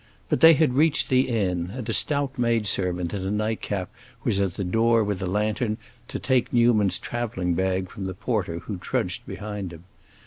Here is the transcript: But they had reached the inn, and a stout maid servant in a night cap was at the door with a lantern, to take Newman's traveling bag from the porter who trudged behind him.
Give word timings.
But 0.29 0.39
they 0.39 0.55
had 0.55 0.73
reached 0.73 1.09
the 1.09 1.29
inn, 1.29 1.73
and 1.75 1.87
a 1.87 1.93
stout 1.93 2.39
maid 2.39 2.65
servant 2.65 3.13
in 3.13 3.23
a 3.23 3.29
night 3.29 3.61
cap 3.61 3.91
was 4.23 4.39
at 4.39 4.55
the 4.55 4.63
door 4.63 5.03
with 5.03 5.21
a 5.21 5.27
lantern, 5.27 5.77
to 6.07 6.17
take 6.17 6.51
Newman's 6.51 6.97
traveling 6.97 7.53
bag 7.53 7.87
from 7.87 8.05
the 8.05 8.15
porter 8.15 8.57
who 8.61 8.77
trudged 8.79 9.27
behind 9.27 9.71
him. 9.71 9.83